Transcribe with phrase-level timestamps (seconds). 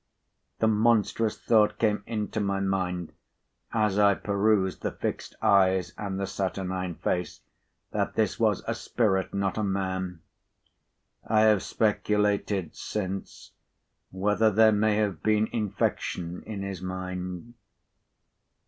[0.57, 3.13] The monstrous thought came into my mind
[3.71, 7.41] as I perused the fixed eyes and the saturnine face,
[7.91, 10.21] that this was a spirit, not a man.
[11.27, 13.51] I have speculated since,
[14.09, 17.53] whether there may have been infection in his mind.